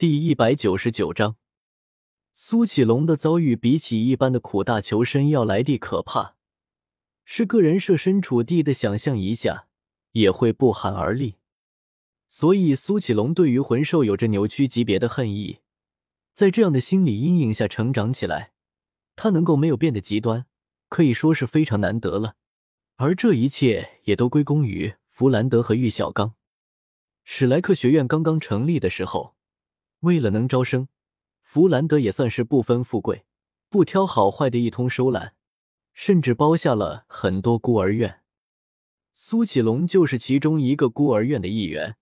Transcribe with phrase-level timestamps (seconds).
[0.00, 1.36] 第一百九十九章，
[2.32, 6.36] 苏启龙的遭遇比起一般的苦大仇深要来的可怕，
[7.22, 9.66] 是个人设身处地的想象一下，
[10.12, 11.34] 也会不寒而栗。
[12.28, 15.58] 所以，苏启龙对于魂兽有着扭曲级别的恨意，
[16.32, 18.52] 在这样的心理阴影下成长起来，
[19.16, 20.46] 他能够没有变得极端，
[20.88, 22.36] 可以说是非常难得了。
[22.96, 26.36] 而这一切也都归功于弗兰德和玉小刚。
[27.22, 29.36] 史莱克学院刚刚成立的时候。
[30.00, 30.88] 为了能招生，
[31.42, 33.24] 弗兰德也算是不分富贵、
[33.68, 35.34] 不挑好坏的一通收揽，
[35.92, 38.22] 甚至包下了很多孤儿院。
[39.12, 41.96] 苏启龙就是其中一个孤儿院的一员。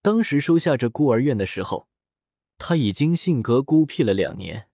[0.00, 1.88] 当时收下这孤儿院的时候，
[2.58, 4.68] 他已经性格孤僻了两年，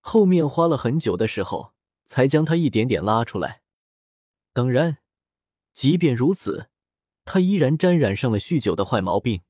[0.00, 1.72] 后面花了很久的时候
[2.04, 3.62] 才将他一点点拉出来。
[4.52, 4.98] 当然，
[5.72, 6.68] 即便如此，
[7.24, 9.42] 他依然沾染上了酗酒的坏毛病，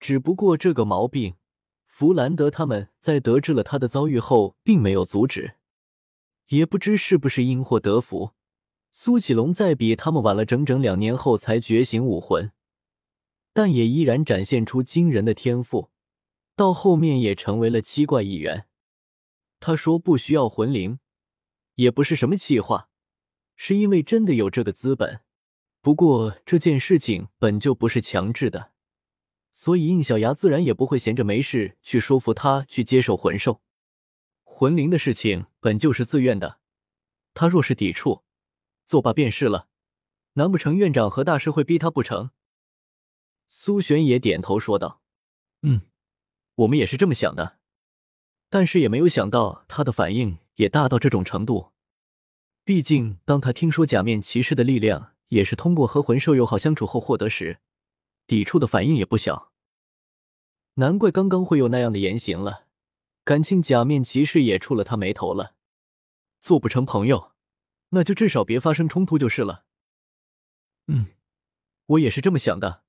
[0.00, 1.36] 只不过这个毛病。
[1.98, 5.56] 弗兰德他们在得知了他的遭遇后，并没有阻止。
[6.46, 8.34] 也不知是不是因祸得福，
[8.92, 12.52] 苏启龙在比他们晚了整整两年后才觉醒武魂，
[13.52, 15.90] 但也依然展现出惊人的天赋。
[16.54, 18.68] 到后面也成为了七怪一员。
[19.58, 21.00] 他说不需要魂灵，
[21.74, 22.90] 也不是什么气话，
[23.56, 25.22] 是因为真的有这个资本。
[25.80, 28.70] 不过这件事情本就不是强制的。
[29.50, 33.60] 所以，应小牙自然也不会闲着没事去说服他去接受魂兽、
[34.44, 36.58] 魂灵的事情，本就是自愿的。
[37.34, 38.22] 他若是抵触，
[38.86, 39.68] 作罢便是了。
[40.34, 42.30] 难不成院长和大师会逼他不成？
[43.48, 45.00] 苏玄也点头说道
[45.62, 45.82] ：“嗯，
[46.56, 47.58] 我们也是这么想的，
[48.48, 51.72] 但是也没有想到他的反应也大到这种程度。
[52.64, 57.58] 毕竟，当他听说假面骑士的力量也是通过和魂兽友好相处后获得时，
[58.28, 59.50] 抵触的反应也不小。”
[60.74, 62.68] 难怪刚刚会有那样的言行了，
[63.24, 65.56] 感情假面骑士也触了他眉头了。
[66.40, 67.32] 做不成朋友，
[67.88, 69.64] 那就至少别发生冲突就是了。
[70.86, 71.06] 嗯，
[71.86, 72.84] 我也是这么想的，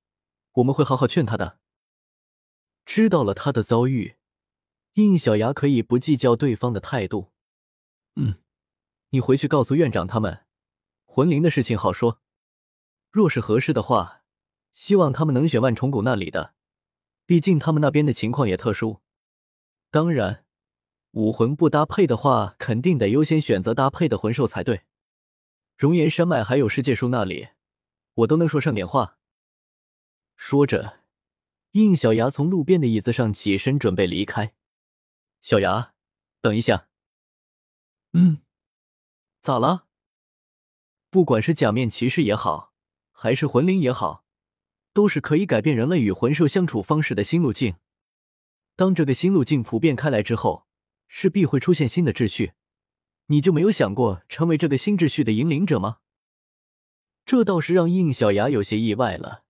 [0.51, 1.57] 我们会好好劝他的。
[2.85, 4.17] 知道了他的遭遇，
[4.93, 7.31] 应小牙可以不计较对方的态度。
[8.15, 8.35] 嗯，
[9.09, 10.45] 你回去告诉院长他们，
[11.05, 12.21] 魂灵的事情好说。
[13.09, 14.18] 若是合适的话，
[14.79, 16.53] 希望他们能选万重谷那里的。
[17.25, 19.01] 毕竟他们那边的情况也特殊，
[19.91, 20.45] 当然，
[21.11, 24.83] 武魂不搭配的话，肯定得优先选择搭配的魂兽才对。
[25.75, 27.49] 熔岩山脉还有世界树那里，
[28.13, 29.17] 我都能说上点话。
[30.37, 31.01] 说着，
[31.71, 34.53] 应小牙从路边的椅子上起身，准备离开。
[35.41, 35.93] 小牙，
[36.39, 36.87] 等一下。
[38.13, 38.41] 嗯，
[39.41, 39.87] 咋了？
[41.09, 42.73] 不管是假面骑士也好，
[43.11, 44.23] 还是魂灵也好。
[44.99, 47.77] 都是可以改变人类与魂兽相处方式的新路径。
[48.75, 50.67] 当这个新路径普遍开来之后，
[51.07, 52.51] 势必会出现新的秩序。
[53.27, 55.99] 你就没有想过成为这个新秩序的引领者吗？
[57.25, 59.45] 这倒是让应小牙有些意外了，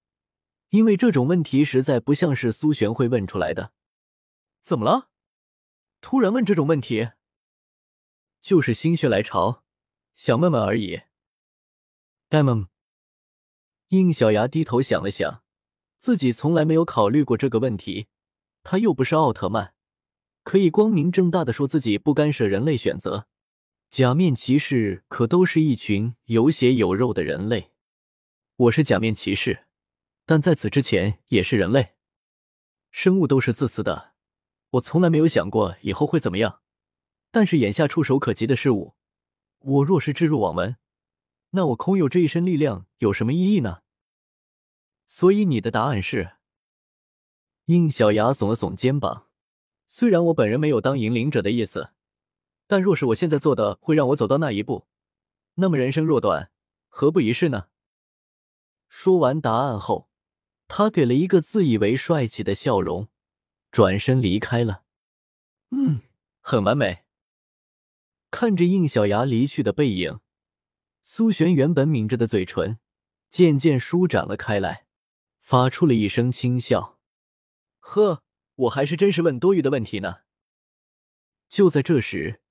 [0.69, 3.73] 因为这种问题实在不像是苏璇会问出来的。
[4.61, 5.09] 怎么了？
[5.99, 7.09] 突然问这种问题？
[8.43, 9.63] 就是心血来潮，
[10.13, 11.01] 想问问而已。
[12.29, 12.65] M。
[13.89, 15.41] 应小牙低头想了想，
[15.97, 18.07] 自己从来没有考虑过这个问题。
[18.61, 19.73] 他又不是奥特曼，
[20.43, 23.27] 可以光明正大的说自己不干涉人类选择。
[23.89, 27.71] 假面骑士可都是一群有血有肉的人类。
[28.57, 29.65] 我是假面骑士，
[30.27, 31.95] 但在此之前也是人类。
[32.91, 34.13] 生物都是自私的，
[34.71, 36.61] 我从来没有想过以后会怎么样。
[37.31, 38.93] 但是眼下触手可及的事物，
[39.59, 40.75] 我若是置若罔闻。
[41.51, 43.81] 那我空有这一身力量有什么意义呢？
[45.07, 46.33] 所以你的答案是？
[47.65, 49.27] 应小牙耸了耸肩膀。
[49.87, 51.89] 虽然我本人没有当引领者的意思，
[52.67, 54.87] 但若是我现在做的会让我走到那一步，
[55.55, 56.51] 那么人生若短，
[56.87, 57.69] 何不一试呢？
[58.87, 60.09] 说完答案后，
[60.67, 63.07] 他给了一个自以为帅气的笑容，
[63.71, 64.83] 转身离开了。
[65.71, 66.01] 嗯，
[66.41, 67.05] 很完美。
[68.29, 70.19] 看着应小牙离去的背影。
[71.01, 72.79] 苏璇原本抿着的嘴唇
[73.29, 74.85] 渐渐舒展了开来，
[75.39, 76.99] 发出了一声轻笑
[77.79, 78.23] ：“呵，
[78.55, 80.17] 我还是真是问多余的问题呢。”
[81.49, 82.41] 就在这时，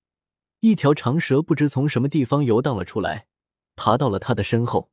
[0.61, 3.29] 一条长蛇不知从什么地方游荡了出来，
[3.77, 4.91] 爬到了他的身后，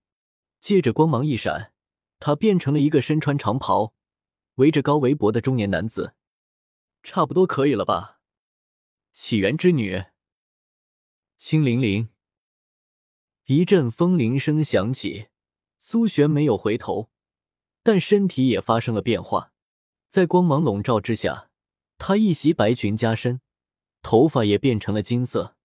[0.59, 1.73] 借着光芒一闪，
[2.19, 3.95] 他变成了一个身穿长袍、
[4.55, 6.13] 围着高围脖的中年男子。
[7.01, 8.19] 差不多可以了吧？
[9.11, 10.05] 起源之女，
[11.37, 12.09] 青灵灵。
[13.47, 15.27] 一阵风铃声响起，
[15.77, 17.11] 苏璇没有回头，
[17.83, 19.53] 但身体也发生了变化。
[20.09, 21.51] 在光芒笼罩之下，
[21.99, 23.41] 他一袭白裙加身，
[24.01, 25.55] 头发也变成了金色，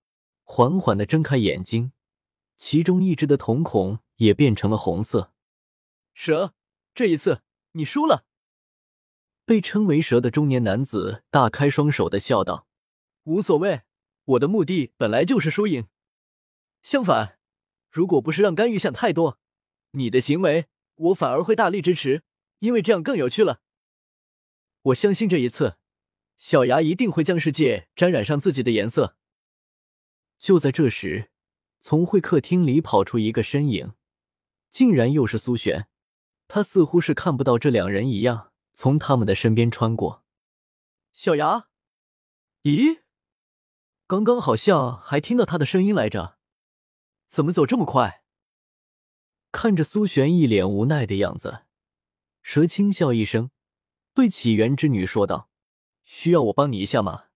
[0.44, 1.92] 缓缓的睁开眼睛，
[2.58, 5.32] 其中一只的瞳孔也变成了红色。
[6.12, 6.52] 蛇，
[6.94, 7.40] 这一次
[7.72, 8.26] 你输了。
[9.46, 12.66] 被称为蛇的中年男子大开双手的笑道
[13.24, 13.84] ：“无所谓，
[14.24, 15.88] 我的目的本来就是输赢。
[16.82, 17.38] 相反，
[17.90, 19.38] 如果不是让干预想太多，
[19.92, 22.22] 你的行为我反而会大力支持，
[22.60, 23.60] 因为这样更有趣了。
[24.82, 25.76] 我相信这一次，
[26.36, 29.16] 小牙一定会将世界沾染上自己的颜色。”
[30.38, 31.30] 就在这时，
[31.80, 33.92] 从会客厅里跑出一个身影，
[34.70, 35.88] 竟然又是苏璇。
[36.48, 38.48] 他似乎是看不到这两人一样。
[38.72, 40.24] 从他们的身边穿过，
[41.12, 41.66] 小牙，
[42.62, 43.00] 咦，
[44.06, 46.38] 刚刚好像还听到他的声音来着，
[47.30, 48.24] 怎么走这么快？
[49.52, 51.62] 看着苏璇一脸无奈的样子，
[52.42, 53.52] 蛇轻笑一声，
[54.12, 55.48] 对起源之女说道
[56.02, 57.26] ：“需要我帮你一下吗？”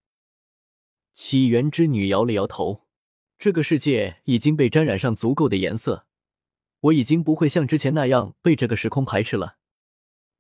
[1.15, 2.89] 起源之女摇了摇头
[3.39, 6.09] ：“这个世界已经被沾染上足够的颜色，
[6.81, 9.59] 我已经不会像之前那样被这个时空排斥了。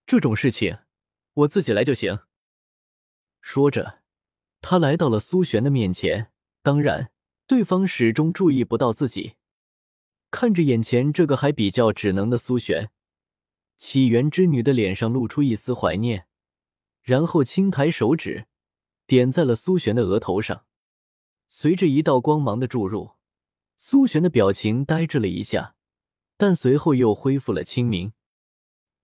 [0.05, 0.79] 这种事情。”
[1.35, 2.21] 我自己来就行。
[3.41, 4.03] 说着，
[4.61, 6.33] 他来到了苏璇的面前。
[6.63, 7.13] 当然，
[7.47, 9.35] 对方始终注意不到自己。
[10.35, 12.91] 看着眼前这个还比较智能的苏璇，
[13.79, 16.27] 起源之女的脸上露出一丝怀念，
[17.03, 18.49] 然后轻抬手指，
[19.07, 20.65] 点在了苏璇的额头上。
[21.47, 23.13] 随着一道光芒的注入，
[23.77, 25.77] 苏璇的表情呆滞了一下，
[26.37, 28.13] 但随后又恢复了清明。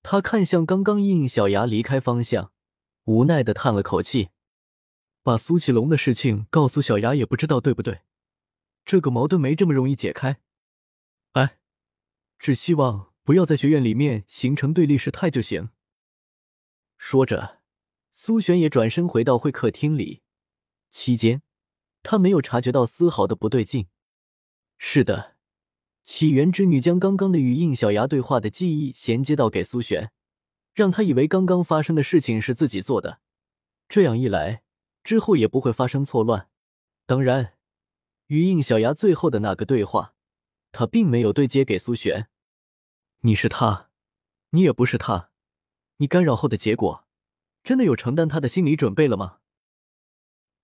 [0.02, 2.50] 他看向刚刚应小牙离开方向，
[3.04, 4.30] 无奈的叹了口气
[5.22, 8.00] ：“把苏启龙的事情告诉小牙也不知道对不对，
[8.84, 10.40] 这个矛盾没这么容易解开。
[11.32, 11.58] 哎，
[12.38, 15.70] 只希望不要在学院里面形成对立事态就行。”
[16.98, 17.60] 说着，
[18.12, 20.22] 苏璇也转身回到会客厅里。
[20.90, 21.42] 期间，
[22.02, 23.88] 他没有察觉到丝毫的不对劲。
[24.76, 25.36] 是的。
[26.02, 30.10] 起源之女将刚刚的与应小牙对话的记忆衔接到给苏璇，
[30.72, 33.20] 让他以为刚刚发生的事情是自己做的。
[33.88, 34.62] 这样一来，
[35.04, 36.48] 之后也不会发生错乱。
[37.06, 37.54] 当然，
[38.26, 40.14] 与应小牙最后的那个对话，
[40.72, 42.28] 他并没有对接给苏璇。
[43.20, 43.90] 你是他，
[44.50, 45.30] 你也不是他，
[45.96, 47.06] 你干扰后的结果，
[47.62, 49.38] 真的有承担他的心理准备了吗？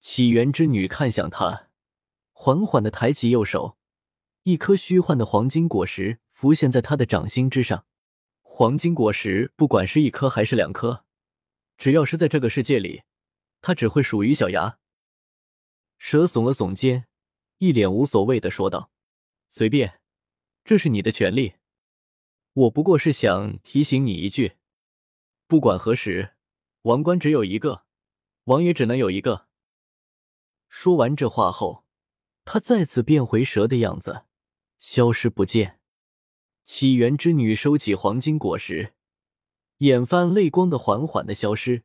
[0.00, 1.68] 起源之女看向他，
[2.32, 3.76] 缓缓的抬起右手。
[4.44, 7.84] 一颗虚幻的黄金果实浮现在他的掌心之上。
[8.42, 11.04] 黄金果实，不管是一颗还是两颗，
[11.76, 13.02] 只要是在这个世界里，
[13.60, 14.78] 它只会属于小牙。
[15.98, 17.06] 蛇耸了耸肩，
[17.58, 18.90] 一脸无所谓的说道
[19.58, 20.00] ：“随便，
[20.66, 21.54] 这是你的权利。
[22.52, 24.58] 我不过是想提醒你一句，
[25.46, 26.34] 不管何时，
[26.82, 27.86] 王冠只有一个，
[28.44, 29.46] 王也只能有一个。”
[30.68, 31.86] 说完这话后，
[32.44, 34.26] 他再次变回蛇的样子。
[34.78, 35.80] 消失不见。
[36.66, 38.92] 起源之女收起黄金果实，
[39.78, 41.84] 眼泛泪光的缓缓的消失，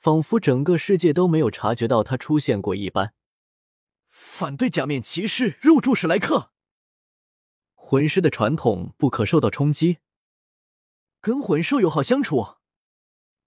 [0.00, 3.14] 仿佛整个世界都没有察觉到她出现过一般。
[4.10, 6.50] 反对假面骑士入住史莱克，
[7.86, 9.98] 魂师的传统不可受到冲击。
[11.20, 12.54] 跟魂兽友好相处，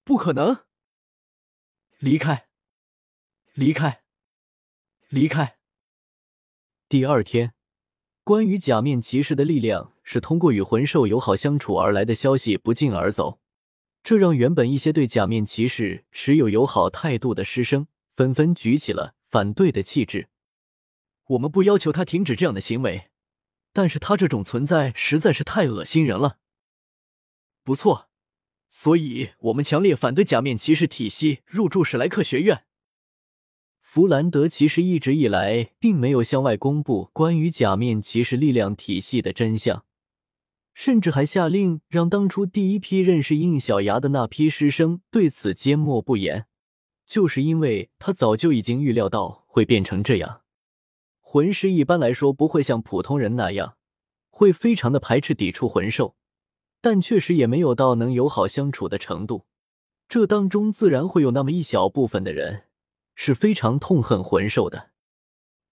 [0.04, 0.66] 不可能。
[1.98, 2.48] 离开，
[3.56, 4.04] 离开，
[5.10, 5.58] 离开。
[6.88, 7.56] 第二天。
[8.24, 13.40] 关于假面骑士的力量是通过与魂兽友好相处而来的消息不胫而走，
[14.04, 20.30] 这让原本一些对假面骑士持有友好态度的师生纷纷举起了反对的气质。
[21.30, 23.10] 我们不要求他停止这样的行为，
[23.78, 26.40] 但是他这种存在实在是太恶心人了。
[27.64, 28.10] 不错，
[28.70, 32.64] 所以我们强烈反对假面骑士体系入驻史莱克学院。
[33.80, 39.86] 弗兰德其实一直以来并没有向外公布关于假面骑士力量体系的真相，
[40.74, 46.48] 甚至还下令让当初第一批认识应小牙的那批师生对此缄默不言，
[47.06, 50.42] 就是因为他早就已经预料到会变成这样。
[51.30, 53.76] 魂师一般来说不会像普通人那样
[54.30, 56.16] 会非常的排斥抵触魂兽，
[56.80, 59.46] 但确实也没有到能友好相处的程度，
[60.08, 62.64] 这当中自然会有那么一小部分的人。
[63.14, 64.92] 是非常痛恨魂兽的。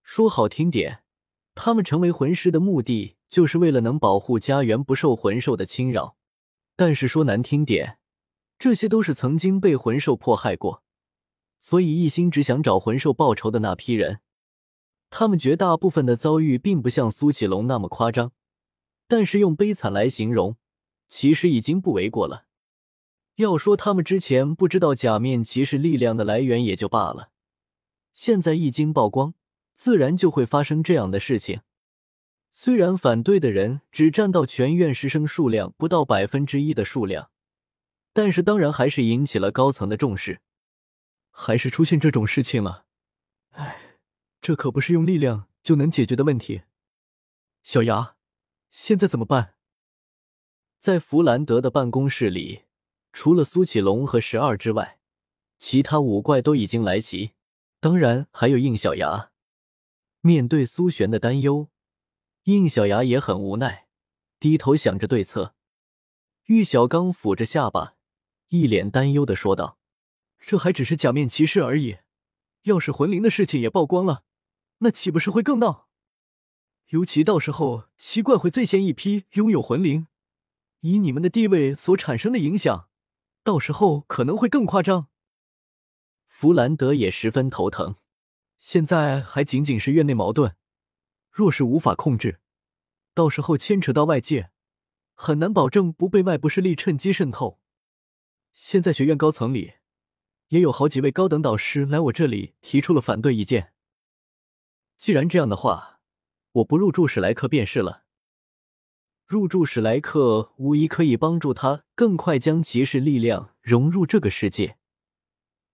[0.03, 1.03] 说好听点，
[1.53, 6.17] 他们成为魂师的目的就是为了能保护家园不受魂兽的侵扰；
[6.75, 7.97] 但是说难听点，
[8.59, 10.83] 这些都是曾经被魂兽迫害过，
[11.57, 14.19] 所以一心只想找魂兽报仇的那批人。
[15.17, 18.33] 他们绝大部分的遭遇并不像苏启龙那么夸张，
[19.07, 20.57] 但是用悲惨来形容，
[21.07, 22.47] 其实已经不为过了。
[23.35, 27.29] 要说他们之前不知道假面骑士力量的来源也就罢了，
[28.11, 29.35] 现在一经曝光，
[29.73, 31.61] 自然就会发生这样的事情。
[32.51, 37.29] 虽然反对的人只占到全院师生数量不到百分之一的数量，
[38.11, 40.41] 但是当然还是引起了高层的重视。
[41.31, 42.83] 还是出现这种事情了，
[43.51, 43.84] 哎，
[44.45, 46.61] 这可不是用力量就能解决的问题。
[47.63, 48.15] 小牙，
[48.69, 49.55] 现在怎么办？
[50.77, 52.65] 在弗兰德的办公室里，
[53.11, 54.99] 除了苏启龙和十二之外，
[55.57, 57.31] 其他五怪都已经来齐，
[57.79, 59.31] 当然还有应小牙。
[60.21, 61.71] 面对苏璇的担忧。
[62.43, 63.87] 应小牙也很无奈，
[64.39, 65.55] 低头想着对策。
[66.43, 67.95] 玉小刚抚着下巴，
[68.49, 69.79] 一脸担忧的说道
[70.37, 71.97] ：“这还只是假面骑士而已，
[72.65, 74.21] 要是魂灵的事情也曝光了，
[74.85, 75.87] 那岂不是会更闹？
[76.89, 80.05] 尤其到时候奇怪会最先一批拥有魂灵，
[80.81, 82.87] 以你们的地位所产生的影响，
[83.43, 85.07] 到时候可能会更夸张。”
[86.29, 87.95] 弗兰德也十分头疼，
[88.59, 90.55] 现在还仅仅是院内矛盾。
[91.31, 92.39] 若是无法控制，
[93.15, 94.51] 到时候牵扯到外界，
[95.15, 97.59] 很难保证不被外部势力趁机渗透。
[98.53, 99.73] 现在学院高层里
[100.49, 103.71] 也有好几位高等导师来我这里提出了反对意见。
[104.97, 105.99] 既然这样的话，
[106.53, 108.03] 我不入住史莱克便是了。
[109.25, 114.77] 入住史莱克无疑可以帮助他更快将骑士力量融入这个世界，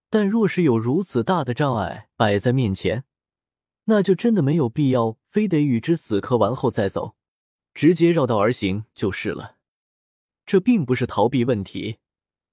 [0.09, 3.03] 但若是有如此大的障碍摆在面前，
[3.85, 7.15] 那就真的没有必要，非得与之死磕完后再走，
[7.73, 9.57] 直接绕道而行就是了。
[10.45, 11.97] 这并不是逃避问题，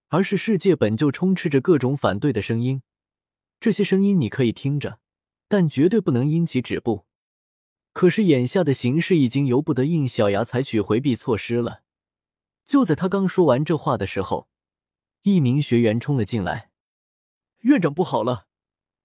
[0.09, 2.83] 而是世界本就充斥着各种反对的声音。
[3.61, 4.99] 这些声音你可以听着，
[5.49, 7.07] 但绝对不能因其止步。
[7.93, 11.83] 可是眼下的形势已经由不得应小牙采取回避措施了。
[12.65, 14.49] 就在他刚说完这话的时候，
[15.23, 16.71] 一名学员冲了进来
[17.63, 18.47] ：“院长，不好了！”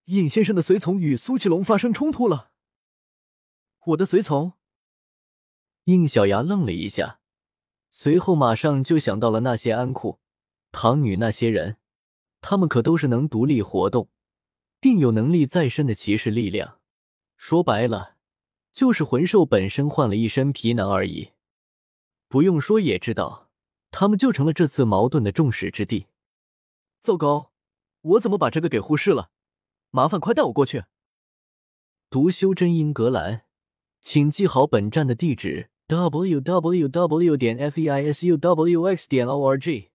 [0.05, 2.51] 应先生的随从与苏启龙发生冲突了。
[3.85, 4.53] 我的随从，
[5.85, 7.19] 应小牙愣了一下，
[7.89, 10.19] 随后马上就想到了那些安库、
[10.71, 11.77] 唐女那些人，
[12.41, 14.09] 他们可都是能独立活动，
[14.83, 16.79] 并有能力再生的骑士力量。
[17.37, 18.17] 说白了，
[18.73, 21.29] 就是魂兽本身换了一身皮囊而已。
[22.27, 23.49] 不用说也知道，
[23.91, 26.07] 他们就成了这次矛盾的众矢之的。
[26.99, 27.53] 糟糕，
[28.01, 29.31] 我怎么把这个给忽视了？
[29.89, 30.83] 麻烦快带我过去。
[32.09, 33.43] 读修真英格兰，
[34.01, 37.37] 请记好本站的地址：w w w.
[37.37, 39.07] 点 f e i s u w x.
[39.07, 39.92] 点 o r g。